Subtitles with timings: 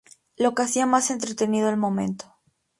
[0.35, 2.25] Lo que hacia más entretenido el momento.